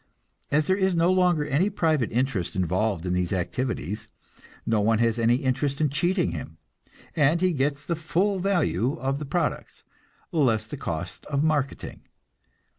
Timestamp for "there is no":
0.65-1.11